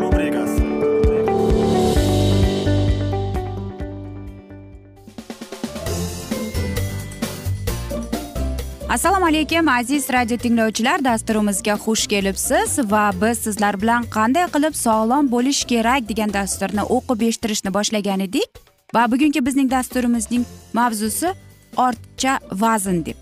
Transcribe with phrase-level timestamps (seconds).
[8.91, 11.03] assalomu alaykum aziz radio tinglovchilar.
[11.03, 17.21] Dasturimizga xush kelibsiz va biz sizlar bilan qanday qilib sog'lom bo'lish kerak degan dasturni o'qib
[17.27, 18.49] eshittirishni boshlagan edik.
[18.95, 21.31] Va bugungi bizning dasturimizning mavzusi
[21.85, 23.17] ortiqcha vazn deb.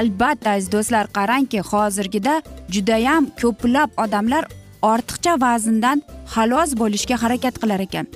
[0.00, 2.42] Albatta aziz do'stlar qarangki hozirgida
[2.74, 4.44] judayam ko'plab odamlar
[4.92, 6.02] ortiqcha vazndan
[6.34, 8.06] xalos bo'lishga harakat qilar ekan.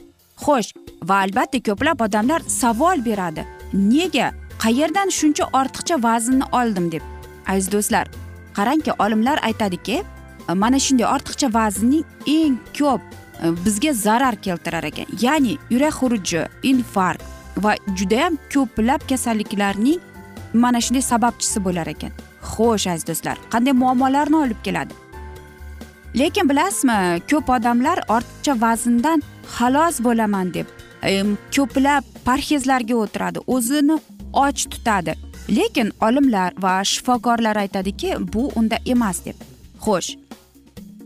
[0.45, 0.71] Xo'sh
[1.09, 3.45] va albatta ko'plab odamlar savol beradi.
[3.73, 4.29] Nega
[4.59, 7.03] qayerdan shuncha ortiqcha vaznni oldim deb?
[7.49, 8.07] Aziz do'stlar
[8.55, 10.05] qarangki olimlar aytadiki
[10.49, 13.01] e, mana shunday ortiqcha vaznning eng ko'p
[13.43, 15.07] e, bizga zarar keltirar ekan.
[15.21, 17.23] Ya'ni yurak xuruji infarkt
[17.57, 20.01] va judayam ko'plab kasalliklarning
[20.53, 22.13] mana shunday sababchisi bo'lar ekan.
[22.53, 24.95] Xo'sh aziz do'stlar qanday muammolarni olib keladi?
[26.15, 29.23] Lekin bilasizmi ko'p odamlar ortiqcha vazndan
[29.57, 30.67] xalos bo'laman deb
[31.03, 31.25] e,
[31.57, 33.97] ko'plab parhezlarga o'tiradi o'zini
[34.33, 35.15] och tutadi.
[35.49, 39.35] Lekin olimlar va shifokorlar aytadiki bu unda emas deb.
[39.81, 40.17] Xo'sh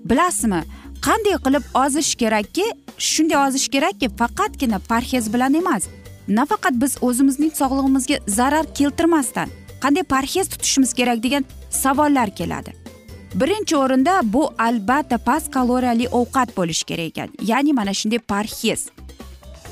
[0.04, 0.60] bilasizmi
[1.06, 2.64] qanday qilib ozish kerakki
[2.98, 5.84] shunday ozish kerakki faqatgina parhez bilan emas.
[6.28, 9.48] Nafaqat biz o'zimizning sog'lig'imizga zarar keltirmasdan
[9.82, 12.72] qanday parhez tutishimiz kerak degan savollar keladi.
[13.34, 18.80] Birinchi o'rinda bu albatta past kaloriyali ovqat bo'lishi kerak ekan ya'ni mana shunday parhez.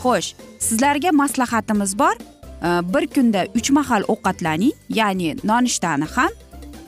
[0.03, 0.29] Xo'sh
[0.59, 2.17] sizlarga maslahatimiz bor.
[2.65, 6.31] Э, bir kunda uch mahal ovqatlaning ya'ni nonushtani ham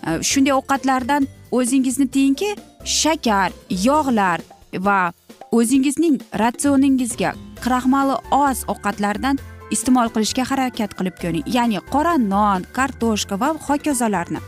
[0.07, 2.51] э, shunday ovqatlardan o'zingizni tiyingki
[2.85, 3.53] shakar
[3.87, 4.41] yog'lar
[4.87, 5.13] va
[5.59, 9.37] o'zingizning ratsioningizga kraxmali oz ovqatlardan
[9.75, 11.45] iste'mol qilishga harakat qilib ko'ring.
[11.57, 14.41] Ya'ni qora non kartoshka va hokazolarni.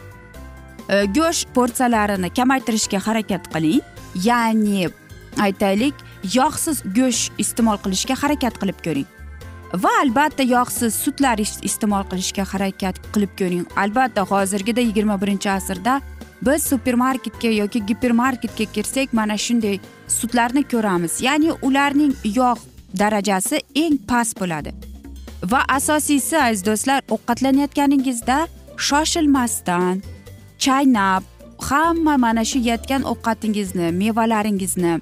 [0.89, 3.85] Э, go'sht porsiyalarini kamaytirishga harakat qiling.
[4.29, 4.89] Ya'ni
[5.45, 5.95] aytaylik
[6.39, 9.09] yog'siz go'sht iste'mol qilishga harakat qilib ko'ring.
[9.75, 13.67] Va albatta yog'siz sutlar iste'mol qilishga harakat qilib ko'ring.
[13.77, 16.01] Albatta hozirgida yigirma birinchi asrda
[16.43, 21.21] biz supermarketga yoki gipermarketga kirsak mana shunday sutlarni ko'ramiz.
[21.21, 22.63] Ya'ni ularning yog'
[22.99, 24.73] darajasi eng past bo'ladi.
[25.53, 28.39] Va asosiysi aziz do'stlar ovqatlanayotganingizda
[28.89, 30.03] shoshilmasdan
[30.59, 31.23] chaynab
[31.69, 35.01] hamma mana shu yeyotgan ovqatingizni mevalaringizni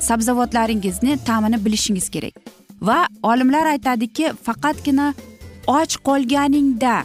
[0.00, 2.34] sabzavotlaringizni ta'mini bilishingiz kerak.
[2.82, 5.14] Va olimlar aytadiki faqatgina
[5.66, 7.04] och qolganingda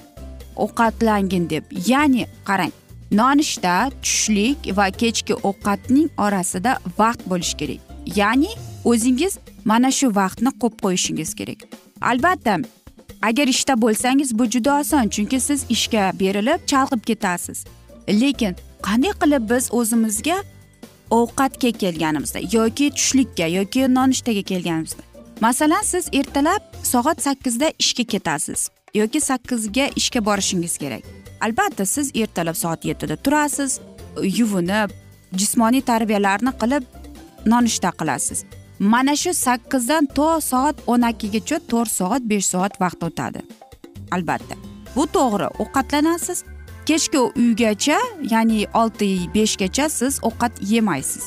[0.56, 1.63] ovqatlangin deb.
[1.88, 2.72] Ya'ni qarang
[3.11, 7.79] nonushta tushlik va kechki ovqatning orasida vaqt bo'lishi kerak.
[8.16, 8.52] Ya'ni
[8.85, 11.59] o'zingiz mana shu vaqtni qo'yib qo'yishingiz kerak.
[12.02, 12.58] Albatta
[13.22, 17.66] agar ishda bo'lsangiz bu juda oson chunki siz ishga berilib chalg'ib ketasiz.
[18.22, 18.53] Lekin
[18.87, 20.37] qanday qilib biz o'zimizga
[21.11, 25.13] ovqatga kelganimizda yoki tushlikka yoki nonushtaga kelganimizda
[25.43, 31.03] masalan siz ertalab soat sakkizda ishga ketasiz yoki sakkizga ishga borishingiz kerak.
[31.41, 33.79] Albatta siz ertalab soat yettida turasiz
[34.37, 34.90] yuvinib
[35.40, 36.84] jismoniy tarbiyalarni qilib
[37.45, 38.40] nonushta qilasiz.
[38.79, 43.41] Mana shu sakkizdan to soat o'n ikkigacha to'rt soat besh soat vaqt o'tadi.
[44.16, 44.55] Albatta
[44.95, 46.40] bu to'g'ri ovqatlanasiz.
[46.87, 47.99] Kechki uygacha
[48.31, 51.25] ya'ni olti beshgacha siz ovqat yemaysiz.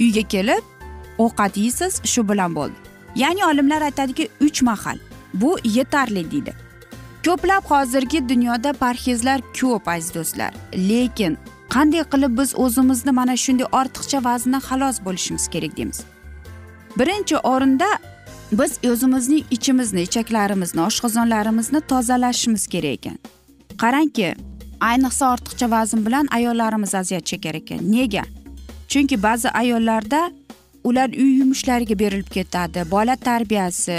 [0.00, 0.64] Uyga kelib
[1.24, 2.93] ovqat yeysiz shu bilan bo'ldi.
[3.16, 4.98] Ya'ni olimlar aytadiki uch mahal.
[5.34, 6.54] Bu yetarli deydi.
[7.24, 10.52] Ko'plab hozirgi dunyoda parhezlar ko'p aziz do'stlar.
[10.88, 11.38] Lekin
[11.74, 16.00] qanday qilib biz o'zimizni mana shunday ortiqcha vazndan xalos bo'lishimiz kerak deymiz?
[16.98, 17.90] Birinchi o'rinda
[18.52, 23.18] biz o'zimizning ichimizni ichaklarimizni oshqozonlarimizni tozalashimiz kerak ekan.
[23.82, 24.28] Qarangki
[24.80, 27.80] ayniqsa ortiqcha vazn bilan ayollarimiz aziyat chekar ekan.
[27.92, 28.24] Nega?
[28.88, 30.30] Chunki ba'zi ayollarda
[30.84, 33.98] ular uy yumushlariga berilib ketadi bola tarbiyasi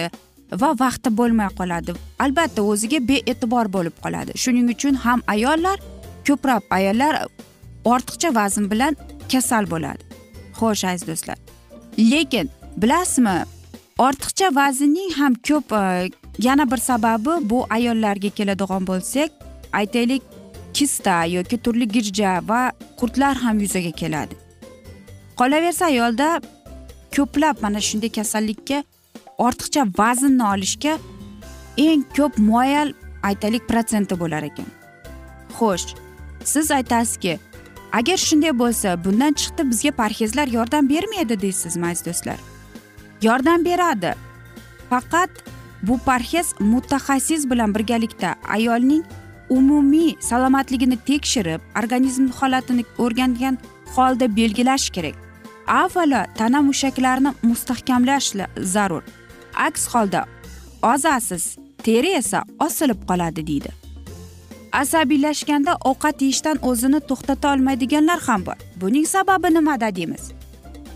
[0.62, 1.96] va vaqti bo'lmay qoladi.
[2.20, 4.38] Albatta o'ziga bee'tibor bo'lib qoladi.
[4.44, 5.78] Shuning uchun ham ayollar
[6.28, 7.14] ko'proq ayollar
[7.94, 8.94] ortiqcha vazn bilan
[9.32, 10.04] kasal bo'ladi.
[10.60, 11.38] Xo'sh aziz do'stlar.
[12.12, 12.50] Lekin
[12.82, 13.38] bilasizmi
[14.08, 16.10] ortiqcha vaznning ham ko'p e,
[16.48, 19.30] yana bir sababi bu ayollarga keladigan bo'lsak
[19.74, 20.24] aytaylik
[20.74, 22.62] kista yoki turli girja va
[23.00, 24.36] qurtlar ham yuzaga keladi.
[25.40, 26.42] Qolaversa ayolda
[27.16, 28.84] ko'plab mana shunday kasallikka
[29.48, 30.94] ortiqcha vaznni olishga
[31.78, 32.94] eng ko'p moyal
[33.30, 34.68] aytaylik protsenti bo'lar ekan.
[35.58, 35.96] Xo'sh
[36.44, 37.40] siz aytasizki
[38.00, 42.40] agar shunday bo'lsa bundan chiqdi bizga parhezlar yordam bermaydi deysizmi aziz do'stlar?
[43.22, 44.14] Yordam beradi.
[44.90, 45.32] Faqat
[45.88, 49.04] bu parhez mutaxassis bilan birgalikda ayolning
[49.50, 53.58] umumiy salomatligini tekshirib organizm holatini o'rgangan
[53.96, 55.25] holda belgilash kerak.
[55.68, 58.34] Avvalo tana mushaklarini mustahkamlash
[58.74, 59.04] zarur.
[59.68, 60.26] Aks holda
[60.84, 63.70] ozasiz teri esa osilib qoladi deydi.
[64.72, 68.58] Asabiylashganda ovqat yeyishdan o'zini to'xtata olmaydiganlar ham bor.
[68.82, 70.32] Buning sababi nimada deymiz.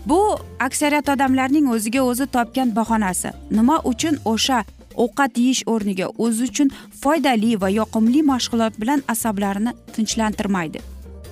[0.06, 3.30] Bu aksariyat odamlarning o'ziga o'zi topgan bahonasi.
[3.50, 4.64] Nima uchun o'sha
[4.96, 6.70] ovqat yeyish o'rniga o'zi uchun
[7.02, 10.80] foydali va yoqimli mashg'ulot bilan asablarini tinchlantirmaydi?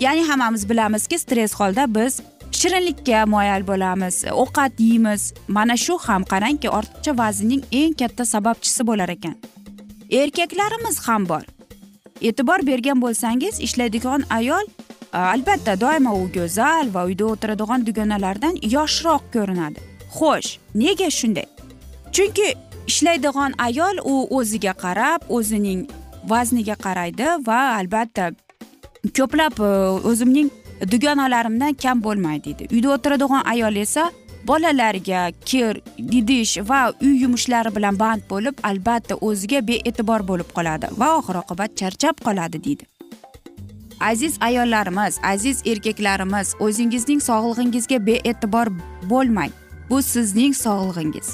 [0.01, 2.21] Ya'ni hammamiz bilamizki stress holda biz
[2.53, 5.33] shirinlikka moyal bo'lamiz ovqat yeymiz.
[5.49, 9.37] Mana shu ham qarangki ortiqcha vaznning eng katta sababchisi bo'lar ekan.
[10.11, 11.45] Erkaklarimiz ham bor.
[12.21, 14.67] E'tibor bergan bo'lsangiz ishlaydigan ayol
[15.13, 19.79] albatta doimo u go'zal va uyda o'tiradigan dugonalardan yoshroq ko'rinadi.
[20.17, 21.47] Xo'sh nega shunday?
[22.13, 22.49] Chunki
[22.91, 25.81] ishlaydigan ayol u o'ziga qarab o'zining
[26.33, 28.31] vazniga qaraydi va albatta
[29.17, 29.71] ko'plab e,
[30.11, 30.51] o'zimning
[30.93, 34.11] dugonalarimdan kam bo'lmaydi deydi uyda o'tiradigan ayol esa
[34.51, 35.81] bolalarga kir
[36.21, 41.77] idish va uy yumushlari bilan band bo'lib albatta o'ziga bee'tibor bo'lib qoladi va oxir oqibat
[41.81, 42.85] charchab qoladi deydi
[44.01, 48.67] aziz ayollarimiz aziz erkaklarimiz o'zingizning sog'lig'ingizga bee'tibor
[49.11, 49.53] bo'lmang.
[49.91, 51.29] Bu sizning sog'lig'ingiz.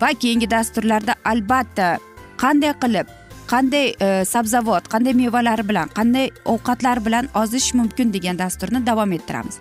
[0.00, 1.98] Va keyingi dasturlarda albatta
[2.42, 3.06] qanday qilib
[3.52, 9.60] qanday e, sabzavot qanday mevalar bilan qanday ovqatlar bilan ozish mumkin degan dasturni davom ettiramiz.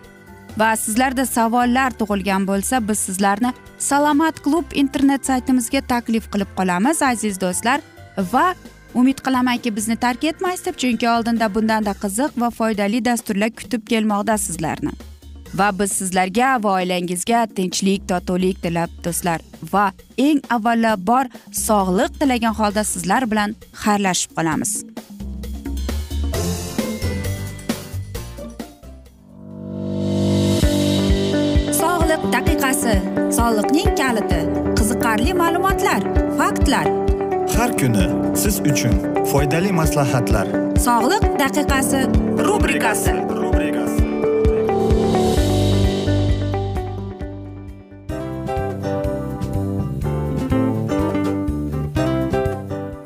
[0.58, 7.40] Va sizlarda savollar tug'ilgan bo'lsa biz sizlarni salomat klub internet saytimizga taklif qilib qolamiz aziz
[7.44, 7.80] do'stlar.
[8.34, 8.48] Va
[8.94, 14.38] umid qilamanki bizni tark etmaysiz deb chunki oldinda bundanda qiziq va foydali dasturlar kutib kelmoqda
[14.38, 15.11] sizlarni.
[15.60, 19.40] Va biz sizlarga va oilangizga tinchlik totuvlik tilab do'stlar.
[19.74, 19.86] Va
[20.28, 21.30] eng avvalambor
[21.66, 24.72] sog'lik tilagan holda sizlar bilan xayrlashib qolamiz.
[31.82, 32.96] Sog'liq daqiqasi
[33.38, 34.42] soliqning kaliti
[34.80, 36.02] qiziqarli ma'lumotlar
[36.40, 36.88] faktlar.
[37.58, 38.06] Har kuni
[38.44, 38.96] siz uchun
[39.32, 40.48] foydali maslahatlar.
[40.88, 42.00] Sog'liq daqiqasi
[42.48, 43.14] rubrikasi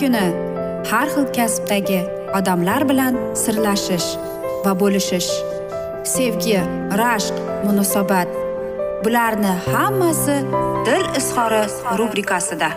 [0.00, 0.26] Kuni
[0.90, 2.00] har xil kasbdagi
[2.38, 4.08] odamlar bilan sirlashish
[4.64, 5.30] va bo'lishish
[6.14, 6.58] sevgi
[7.00, 7.36] rashq
[7.66, 8.28] munosabat
[9.04, 10.36] bularni hammasi
[10.86, 11.62] dil izhori
[11.98, 12.68] rubrikasida.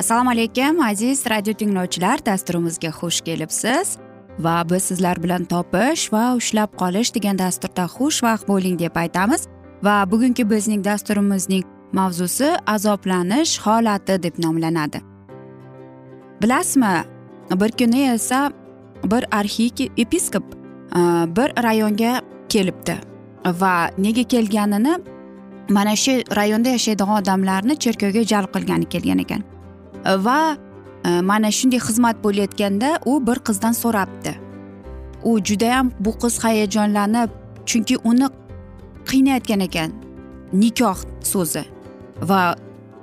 [0.00, 3.96] Assalomu alaykum aziz radio tinglovchilar dasturimizga xush kelibsiz
[4.38, 9.53] va biz sizlar bilan topish va ushlab qolish degan dasturda xushvaqt bo'ling deb aytamiz.
[9.84, 15.00] Va bugungi bizning dasturimizning mavzusi azoblanish holati deb nomlanadi.
[16.42, 16.94] Bilasizmi
[17.60, 18.52] bir kuni esa
[19.04, 20.44] bir arxiyepiskop episkop
[20.96, 21.00] e,
[21.36, 22.96] bir rayonga kelibdi
[23.44, 24.94] va nega kelganini
[25.68, 29.42] mana shu rayonda yashaydigan odamlarni cherkovga jalb qilgani kelgan ekan.
[30.26, 30.56] Va
[31.04, 34.32] e, mana shunday xizmat bo'layotganda u bir qizdan so'rabdi.
[35.24, 37.30] U judayam bu qiz hayajonlanib
[37.66, 38.28] chunki uni
[39.08, 39.90] qiynayotgan ekan.
[40.52, 41.64] Nikoh so'zi.
[42.28, 42.54] Va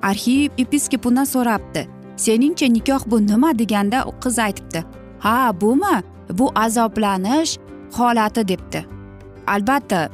[0.02, 1.88] arxiyepiskop undan so'rabdi.
[2.18, 4.84] Seningcha nikoh bu nima deganda qiz aytibdi.
[5.20, 5.96] Ha bumi
[6.30, 7.58] bu azoblanish
[7.98, 8.86] holati debdi.
[9.48, 10.10] Albatta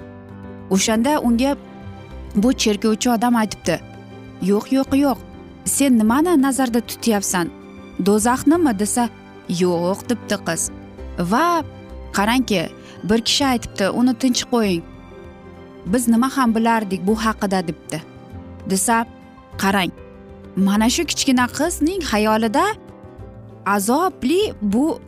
[0.69, 1.51] o'shanda unga
[2.35, 3.79] bu cherkovchi odam aytibdi.
[4.41, 5.17] Yo'q yo'q yo'q.
[5.65, 7.47] Sen nimani nazarda tutyapsan?
[8.05, 9.09] Do'zaxnimi desa
[9.61, 10.61] yo'q debdi qiz.
[11.31, 11.63] Va
[12.17, 12.61] qarangki
[13.09, 14.83] bir kishi aytibdi uni tinch qo'ying.
[15.93, 18.01] Biz nima ham bilardik bu haqida debdi.
[18.69, 19.05] Desa
[19.61, 19.91] qarang
[20.55, 22.65] mana shu kichkina qizning xayolida
[23.75, 24.99] azobli bu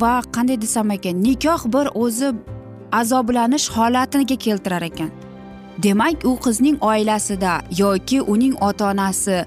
[0.00, 2.28] va qanday desam ekan nikoh bir o'zi
[2.92, 5.10] azoblanish holatiga keltirar ekan.
[5.82, 9.44] Demak u qizning oilasida yoki uning ota onasi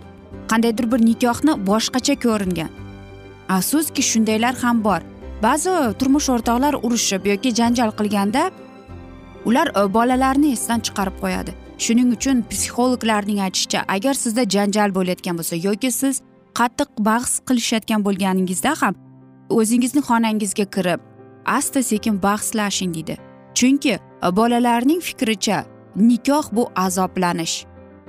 [0.50, 2.70] qandaydir bir nikohni boshqacha ko'ringan.
[3.50, 5.02] Afsuski shundaylar ham bor.
[5.44, 8.52] Ba'zi turmush o'rtoqlar urushib yoki janjal qilganda
[9.46, 11.52] ular e, bolalarni esdan chiqarib qo'yadi.
[11.78, 16.22] Shuning uchun psixologlarning aytishicha agar sizda janjal bo'layotgan bo'lsa yoki siz
[16.60, 18.96] qattiq bahs qilishayotgan bo'lganingizda ham
[19.60, 21.00] o'zingizni xonangizga kirib
[21.46, 23.18] asta sekin bahslashing deydi.
[23.58, 23.94] Chunki
[24.24, 25.66] e, bolalarning fikricha
[25.96, 27.56] nikoh bu azoblanish.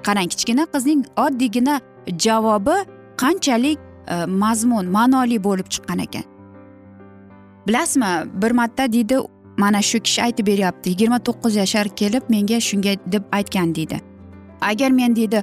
[0.06, 1.80] Qarang kichkina qizning oddiygina
[2.24, 2.76] javobi
[3.22, 3.78] qanchalik
[4.14, 6.24] e, mazmun ma'noli bo'lib chiqqan ekan.
[7.66, 9.16] Bilasizmi bir marta deydi
[9.62, 14.00] mana shu kishi aytib beryapti yigirma to'qqiz yashar kelib menga shunga deb aytgan deydi.
[14.70, 15.42] Agar men deydi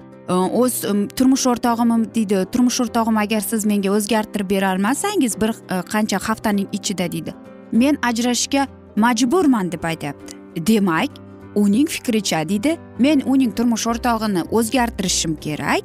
[0.62, 0.82] o'z
[1.18, 6.68] turmush o'rtog'im deydi turmush o'rtog'im agar siz menga o'zgartirib bera olmasangiz bir e, qancha haftaning
[6.72, 7.34] ichida deydi.
[7.72, 10.38] Men ajrashishga majburman deb aytyapti.
[10.68, 11.10] Demak
[11.56, 15.84] uning fikricha deydi men uning turmush o'rtog'ini o'zgartirishim kerak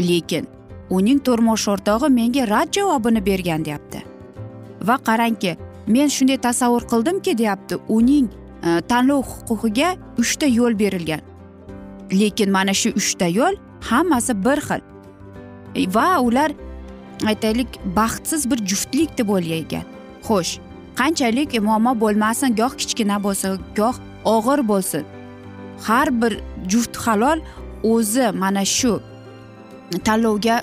[0.00, 0.48] lekin
[0.90, 4.02] uning turmush o'rtog'i menga rad javobini bergan deyapti.
[4.88, 8.28] Va qarangki men shunday tasavvur qildimki deyapti uning
[8.62, 11.20] e, tanlov huquqiga uchta yo'l berilgan.
[12.12, 14.82] Lekin mana shu uchta yo'l hammasi bir xil.
[15.74, 16.50] E, va ular
[17.26, 19.84] aytaylik baxtsiz bir juftlik deb o'ylagan
[20.26, 20.58] xo'sh
[21.00, 25.04] qanchalik e, muammo bo'lmasin goh kichkina bo'lsin goh og'ir bo'lsin.
[25.86, 27.38] Har bir juft halol
[27.82, 29.00] o'zi mana shu
[30.04, 30.56] tanlovga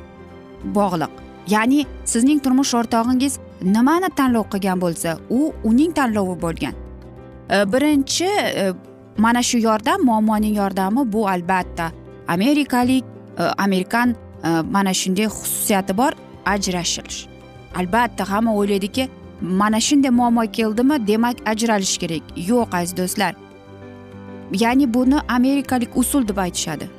[0.78, 1.12] bog'liq.
[1.48, 6.74] Ya'ni sizning turmush o'rtog'ingiz nimani tanlov qilgan bo'lsa u uning tanlovi bo'lgan.
[7.50, 8.74] E, birinchi e,
[9.18, 11.91] mana shu yordam muammoning yordami bu albatta.
[12.27, 13.03] Amerikalik
[13.39, 14.15] e, amerikan
[14.72, 16.12] mana shunday xususiyati bor
[16.46, 17.27] ajrashish
[17.75, 19.10] albatta hamma o'ylaydiki
[19.41, 22.24] mana shunday muammo keldimi demak ajralish kerak.
[22.36, 23.34] Yo'q aziz do'stlar.
[24.51, 26.89] Ya'ni buni amerikalik usul deb aytishadi.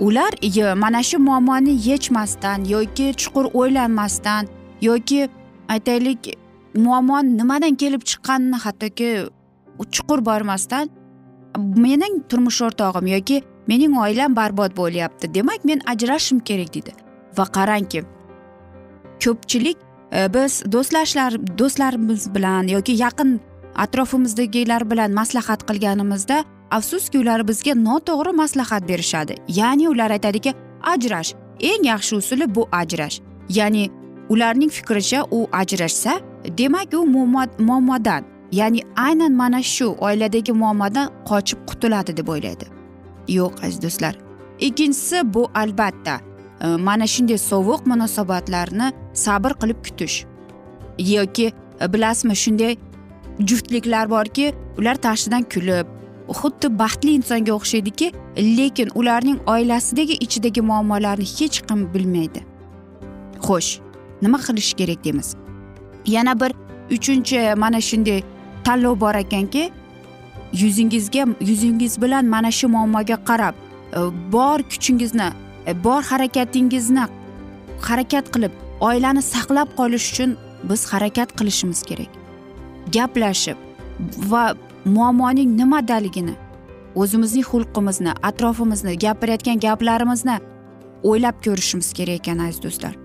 [0.00, 0.32] Ular
[0.74, 4.46] mana shu muammoni yechmasdan yoki chuqur o'ylanmasdan
[4.88, 5.28] yoki
[5.74, 6.32] aytaylik
[6.86, 9.10] muammo nimadan kelib chiqqanini hattoki
[9.94, 10.90] chuqur bormasdan
[11.86, 16.92] mening turmush o'rtog'im yoki mening oilam barbod bo'lyapti demak men ajrashishim kerak deydi
[17.38, 18.00] va qarangki
[19.24, 19.78] ko'pchilik
[20.12, 23.40] e, biz do'stlashlar do'stlarimiz bilan yoki yaqin
[23.84, 29.34] atrofimizdagilar bilan maslahat qilganimizda afsuski ular bizga noto'g'ri maslahat berishadi.
[29.48, 33.20] Ya'ni ular aytadiki ajrash eng yaxshi usuli bu ajrash.
[33.48, 33.90] Ya'ni
[34.28, 36.20] ularning fikricha u ajrashsa
[36.58, 37.06] demak u
[37.58, 42.66] muammodan ya'ni aynan mana shu oiladagi muammodan qochib qutuladi deb o'ylaydi.
[43.28, 44.14] Yo'q aziz do'stlar.
[44.60, 46.20] Ikkinchisi bu albatta
[46.60, 50.24] e, mana shunday sovuq munosabatlarni sabr qilib kutish
[50.98, 51.52] yoki
[51.92, 52.76] bilasizmi shunday
[53.48, 55.86] juftliklar borki ular tashidan kulib
[56.40, 58.12] xuddi baxtli insonga o'xshaydiki
[58.58, 62.40] lekin ularning oilasidagi ichidagi muammolarni hech kim bilmaydi.
[63.46, 63.72] Xo'sh
[64.22, 65.34] nima qilish kerak deymiz.
[66.06, 66.52] Yana bir
[66.90, 68.22] uchinchi mana shunday
[68.64, 69.70] tanlov bor ekanki
[70.52, 73.54] yuzingizga yuzingiz bilan mana shu muammoga qarab
[73.96, 74.00] e,
[74.32, 75.28] bor kuchingizni
[75.66, 77.04] e, bor harakatingizni
[77.88, 80.36] harakat qilib oilani saqlab qolish uchun
[80.70, 82.10] biz harakat qilishimiz kerak.
[82.94, 83.56] Gaplashib
[84.30, 86.34] va muammoning nimadaligini
[86.94, 90.36] o'zimizning xulqimizni atrofimizni gapirayotgan gaplarimizni
[91.02, 93.01] o'ylab ko'rishimiz kerak ekan aziz do'stlar.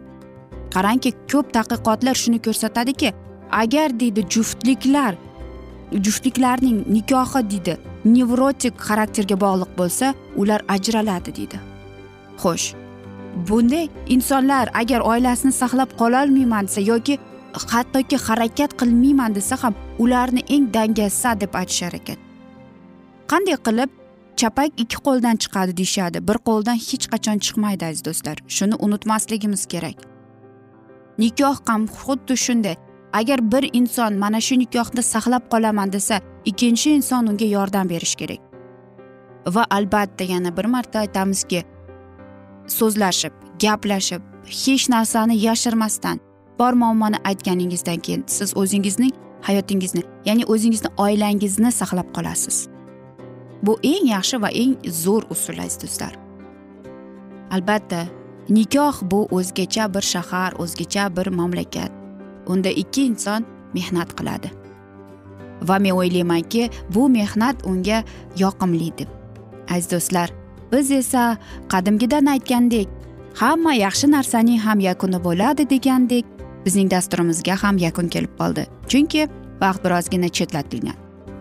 [0.75, 3.13] Qarangki ko'p tadqiqotlar shuni ko'rsatadiki
[3.61, 5.13] agar deydi juftliklar
[6.05, 7.77] juftliklarning nikohi deydi
[8.15, 11.57] nevrotik xarakterga bog'liq bo'lsa ular ajraladi deydi.
[12.41, 12.67] Xo'sh
[13.47, 17.19] bunday insonlar agar oilasini saqlab qololmayman desa yoki
[17.71, 22.19] hattoki harakat qilmayman desa ham ularni eng dangasa deb aytishar ekan.
[23.31, 23.89] Qanday qilib
[24.39, 26.17] chapak ikki qo'ldan chiqadi deyishadi.
[26.27, 28.37] Bir qo'ldan hech qachon chiqmaydi aziz do'stlar.
[28.47, 30.16] Shuni unutmasligimiz kerak.
[31.17, 32.75] Nikoh ham xuddi shunday.
[33.13, 38.41] Agar bir inson mana shu nikohni saqlab qolaman desa ikkinchi inson unga yordam berishi kerak.
[39.55, 41.63] Va albatta yana bir marta aytamizki
[42.77, 43.33] so'zlashib
[43.63, 46.19] gaplashib hech narsani yashirmasdan
[46.59, 52.67] bor muammoni aytganingizdan keyin siz o'zingizning hayotingizni ya'ni o'zingizni oilangizni saqlab qolasiz.
[53.63, 56.13] Bu eng yaxshi va eng zo'r usul aziz do'stlar.
[57.51, 58.05] Albatta
[58.49, 61.91] nikoh bu o'zgacha bir shahar o'zgacha bir mamlakat.
[62.47, 64.51] Unda ikki inson mehnat qiladi.
[65.61, 68.03] Va men o'ylaymanki bu mehnat unga
[68.37, 69.09] yoqimli deb.
[69.69, 70.29] Aziz do'stlar
[70.71, 71.37] biz esa
[71.69, 72.87] qadimgidan aytgandek
[73.35, 76.25] hamma yaxshi narsaning ham yakuni bo'ladi degandek
[76.65, 78.67] bizning dasturimizga ham yakun kelib qoldi.
[78.87, 79.27] Chunki
[79.61, 80.95] vaqt birozgina chetlatilgan.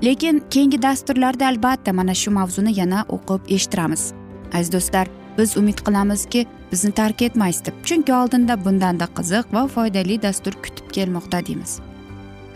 [0.05, 4.13] Lekin keyingi dasturlarda albatta mana shu mavzuni yana o'qib eshittiramiz.
[4.55, 5.07] Aziz do'stlar
[5.39, 7.75] biz umid qilamizki bizni tark etmaysiz deb.
[7.85, 11.79] Chunki oldinda bundanda qiziq va foydali dastur kutib kelmoqda deymiz.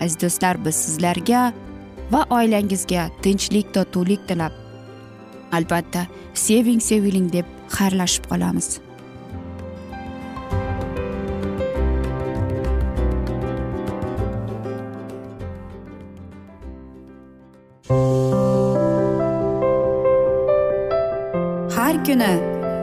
[0.01, 1.53] Aziz do'stlar biz sizlarga
[2.13, 4.53] va oilangizga tinchlik totuvlik tilab
[5.53, 8.79] albatta seving seviling deb xayrlashib qolamiz.
[21.77, 22.60] Har kuni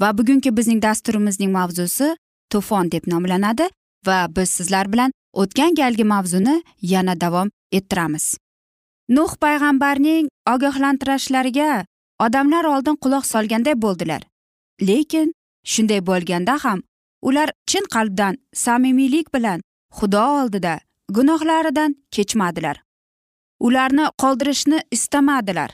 [0.00, 2.16] Va bugungi bizning dasturimizning mavzusi
[2.52, 3.66] to'fon deb nomlanadi
[4.06, 8.26] va biz sizlar bilan o'tgan galgi mavzuni yana davom ettiramiz.
[9.16, 11.84] Nuh payg'ambarning ogohlantirishlariga
[12.26, 14.22] odamlar oldin quloq solganday bo'ldilar.
[14.88, 15.32] Lekin
[15.72, 16.80] shunday bo'lganda ham
[17.22, 19.60] ular chin qalbdan samimiylik bilan
[19.98, 20.74] xudo oldida
[21.16, 22.76] gunohlaridan kechmadilar.
[23.60, 25.70] Ularni qoldirishni istamadilar.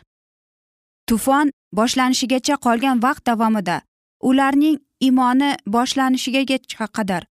[1.09, 3.77] Tufon boshlanishigacha qolgan vaqt davomida
[4.23, 7.27] ularning imoni boshlanishigacha qadar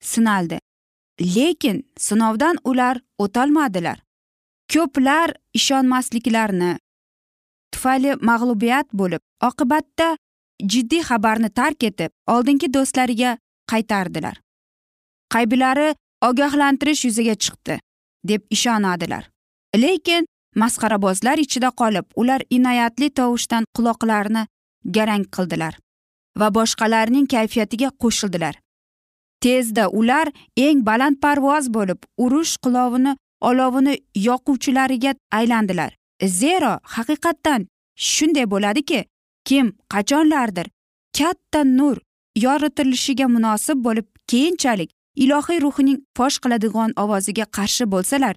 [0.00, 0.58] sinaldi.
[1.20, 3.98] Lekin sinovdan ular o'tolmadilar.
[4.72, 6.78] Ko'plar ishonmasliklarini
[7.72, 10.16] tufayli mag'lubiyat bo'lib oqibatda
[10.72, 13.36] jiddiy xabarni tark etib oldingi do'stlariga
[13.72, 14.36] qaytardilar.
[15.34, 15.88] Qaybilari
[16.28, 17.78] ogohlantirish yuzaga chiqdi
[18.30, 19.28] deb ishonadilar.
[19.76, 24.46] Lekin masxarabozlar ichida qolib ular inoyatli tovushdan quloqlarini
[24.96, 25.74] garang qildilar.
[26.40, 28.54] Va boshqalarning kayfiyatiga qo'shildilar.
[29.42, 33.94] Tezda ular eng balandparvoz bo'lib urush qulovini olovini
[34.28, 35.90] yoquvchilariga aylandilar.
[36.40, 37.66] Zero haqiqatdan
[37.96, 39.04] shunday bo'ladiki
[39.44, 40.66] kim qachonlardir
[41.18, 41.96] katta nur
[42.36, 44.90] yoritilishiga munosib bo'lib keyinchalik
[45.24, 48.34] ilohiy ruhning fosh qiladigan ovoziga qarshi bo'lsalar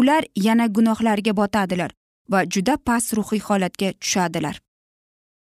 [0.00, 1.90] ular yana gunohlarga botadilar
[2.32, 4.63] va juda past ruhiy holatga tushadilar.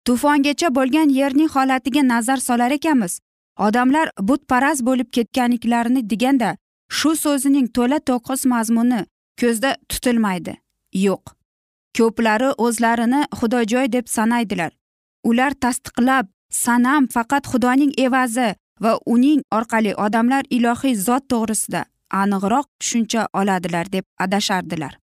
[0.07, 3.19] Tufongacha bo'lgan yerning holatiga nazar solar ekanmiz.
[3.65, 6.51] Odamlar butparast bo'lib ketganliklarini deganda
[6.97, 8.99] shu so'zining to'la to'kis mazmuni
[9.41, 10.53] ko'zda tutilmaydi.
[11.05, 11.33] Yo'q.
[11.97, 14.71] Ko'plari o'zlarini xudojoy deb sanaydilar.
[15.29, 16.25] Ular tasdiqlab
[16.63, 18.49] sanam faqat xudoning evazi
[18.83, 21.81] va uning orqali odamlar ilohiy zot to'g'risida
[22.21, 24.93] aniqroq tushuncha oladilar deb adashardilar.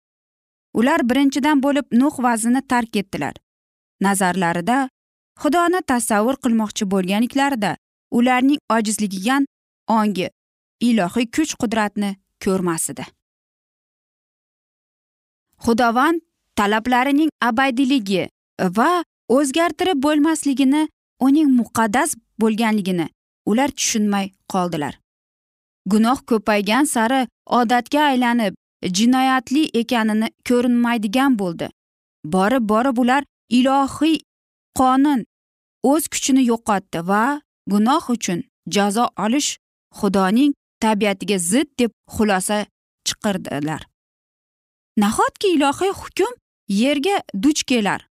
[0.79, 3.35] Ular birinchidan bo'lib nuh vazini tark etdilar.
[4.01, 4.89] Nazarlarida
[5.43, 7.73] xudoni tasavvur qilmoqchi bo'lganliklarida
[8.19, 9.47] ularning ojizligigan
[9.99, 10.27] ongi
[10.89, 12.11] ilohiy kuch qudratni
[12.45, 13.05] ko'rmas edi
[15.65, 16.21] xudovand
[16.59, 18.29] talablarining abadiyligi
[18.79, 18.91] va
[19.37, 20.83] o'zgartirib bo'lmasligini
[21.27, 23.07] uning muqaddas bo'lganligini
[23.47, 24.99] ular tushunmay qoldilar.
[25.87, 28.55] Gunoh ko'paygan sari odatga aylanib
[28.99, 31.69] jinoyatli ekanini ko'rinmaydigan bo'ldi.
[32.35, 33.25] Borib borib ular
[33.59, 34.19] ilohiy
[34.79, 35.21] qonun
[35.91, 37.23] o'z kuchini yo'qotdi va
[37.73, 38.41] gunoh uchun
[38.75, 39.51] jazo olish
[39.99, 42.59] xudoning tabiatiga zid deb xulosa
[43.07, 43.83] chiqardilar
[44.97, 46.33] nahotki ilohiy hukm
[46.69, 48.09] yerga duch kelar?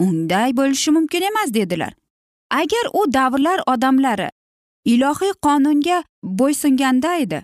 [0.00, 1.94] Unday bo'lishi mumkin emas dedilar.
[2.50, 4.28] Agar u davrlar odamlari
[4.84, 7.42] ilohiy qonunga bo'ysunganda edi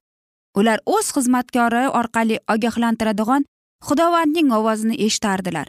[0.59, 3.44] ular o'z xizmatkori orqali ogohlantiradigan
[3.87, 5.68] xudovandning ovozini eshitardilar.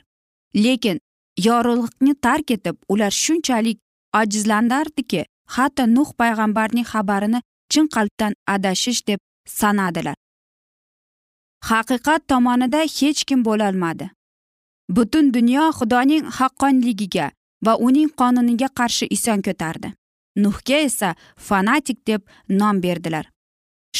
[0.55, 0.99] Lekin
[1.45, 3.79] yorug'likni tark etib ular shunchalik
[4.19, 7.39] ojizlanardiki hatto nuh payg'ambarning xabarini
[7.71, 9.19] chin qalbdan adashish deb
[9.59, 10.15] sanadilar.
[11.69, 14.09] Haqiqat tomonida hech kim bo'lolmadi.
[14.95, 17.31] Butun dunyo xudoning haqqonligiga
[17.65, 19.89] va uning qonuniga qarshi isyon ko'tardi.
[20.43, 21.09] Nuhga esa
[21.47, 23.25] fanatik deb nom berdilar.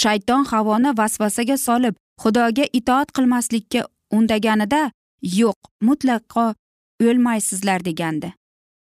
[0.02, 3.82] Shayton havoni vasvasaga solib xudoga itoat qilmaslikka
[4.17, 4.84] undaganida
[5.39, 6.45] yo'q mutlaqo
[7.01, 8.33] o'lmaysizlar degandi.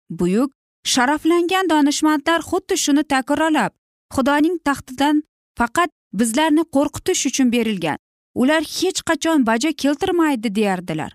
[0.09, 0.51] Buyuk
[0.93, 3.71] sharaflangan donishmandlar xuddi shuni takrorlab
[4.15, 5.23] xudoning taxtidan
[5.59, 7.97] faqat bizlarni qo'rqitish uchun berilgan.
[8.41, 11.11] Ular hech qachon bajo keltirmaydi deyardilar.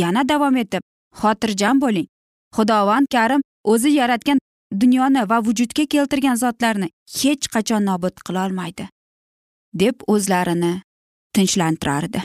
[0.00, 0.82] Yana davom etib
[1.20, 2.08] xotirjam bo'ling.
[2.56, 4.38] Xudovand karim o'zi yaratgan
[4.72, 6.88] dunyoni va vujudga keltirgan zotlarni
[7.20, 8.88] hech qachon nobud qilolmaydi
[9.82, 10.72] deb o'zlarini
[11.36, 12.22] tinchlantirardi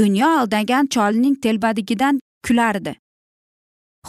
[0.00, 2.94] dunyo aldagan cholning telbadigidan kulardi.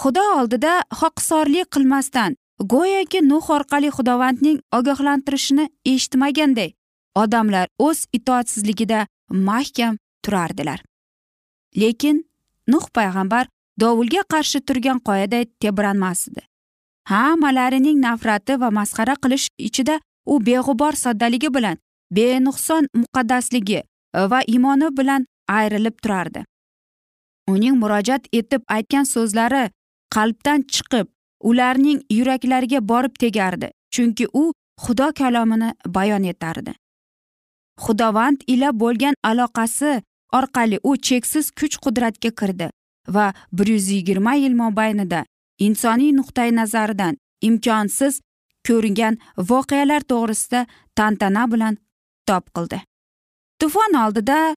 [0.02, 2.36] Xudo oldida xoqsorlik qilmasdan
[2.74, 6.70] go'yoki nuh orqali xudovandning ogohlantirishini eshitmaganday
[7.22, 9.08] odamlar o'z itoatsizligida
[9.50, 10.80] mahkam turardilar.
[11.82, 12.24] Lekin
[12.68, 13.46] nuh payg'ambar
[13.80, 16.42] dovulga qarshi turgan qoyaday tebranmasdi.
[17.12, 21.78] Hammalarining nafrati va masxara qilish ichida u beg'ubor soddaligi bilan
[22.16, 23.82] benuqson muqaddasligi
[24.32, 25.26] va imoni bilan
[25.60, 26.44] ayrilib turardi.
[27.54, 29.70] Uning murojaat etib aytgan so'zlari
[30.16, 31.08] qalbdan chiqib
[31.50, 34.44] ularning yuraklariga borib tegardi chunki u
[34.84, 36.74] xudo kalomini bayon etardi.
[37.84, 39.92] Xudovand ila bo'lgan aloqasi
[40.38, 42.68] orqali u cheksiz kuch qudratga kirdi
[43.16, 45.22] va bir yuz yigirma yil mobaynida
[45.68, 48.14] insoniy nuqtai nazaridan imkonsiz
[48.68, 49.16] ko'ringan
[49.50, 50.62] voqealar to'g'risida
[50.98, 51.76] tantana bilan
[52.20, 52.80] kitob qildi.
[53.60, 54.56] Tufon oldida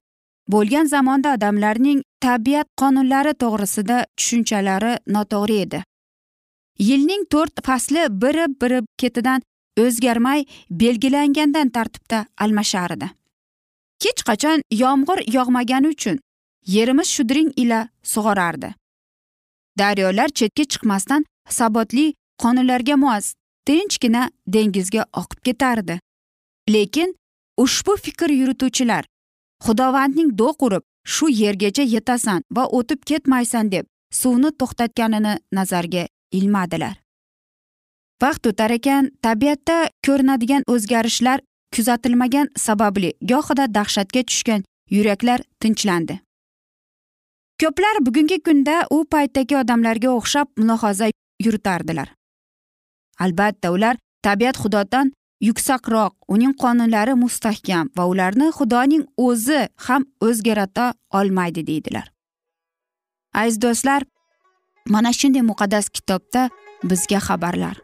[0.53, 5.83] bo'lgan zamonda odamlarning tabiat qonunlari to'g'risida tushunchalari noto'g'ri edi.
[6.79, 9.41] Yilning to'rt fasli biri biri ketidan
[9.83, 13.07] o'zgarmay belgilangandan tartibda almashardi.
[14.03, 16.19] Hech qachon yomg'ir yog'magani uchun
[16.75, 17.79] yerimiz shudring ila
[18.13, 18.69] sug'orardi.
[19.79, 21.25] Daryolar chetga chiqmasdan
[21.57, 23.33] sabotli qonunlarga mos
[23.67, 25.99] tinchgina dengizga oqib ketardi.
[26.69, 27.15] Lekin
[27.57, 29.03] ushbu fikr yurituvchilar
[29.65, 33.85] xudovandning do'q urib shu yergacha yetasan va o'tib ketmaysan deb
[34.21, 36.95] suvni to'xtatganini nazarga ilmadilar.
[38.21, 41.39] Vaqt o'tar ekan tabiatda ko'rinadigan o'zgarishlar
[41.75, 46.19] kuzatilmagan sababli gohida dahshatga tushgan yuraklar tinchlandi.
[47.61, 51.07] Ko'plar bugungi kunda u paytdagi odamlarga o'xshab mulohaza
[51.45, 52.09] yuritardilar.
[53.19, 55.11] Albatta ular tabiat xudodan
[55.47, 62.07] yuksakroq uning qonunlari mustahkam va ularni xudoning o'zi ham o'zgarata olmaydi deydilar.
[63.33, 64.01] Aziz do'stlar
[64.93, 66.49] mana shunday muqaddas kitobda
[66.83, 67.75] bizga xabarlar.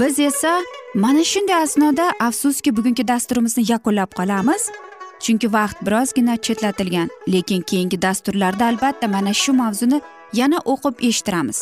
[0.00, 0.52] Biz esa
[0.94, 4.62] mana shunday asnoda afsuski bugungi dasturimizni yakunlab qolamiz
[5.22, 10.00] chunki vaqt birozgina chetlatilgan lekin keyingi dasturlarda albatta mana shu mavzuni
[10.32, 11.58] yana o'qib eshittiramiz.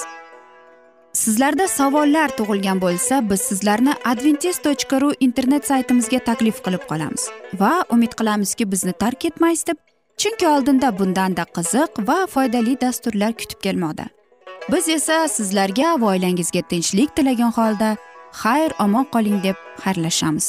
[1.16, 7.22] Sizlarda savollar tug'ilgan bo'lsa biz sizlarni adventis tochka ru internet saytimizga taklif qilib qolamiz.
[7.60, 9.78] Va umid qilamizki bizni tark etmaysiz deb
[10.20, 14.06] chunki oldinda bundanda qiziq va foydali dasturlar kutib kelmoqda.
[14.72, 17.90] Biz esa sizlarga va oilangizga tinchlik tilagan holda
[18.42, 20.48] xayr omon qoling deb xayrlashamiz.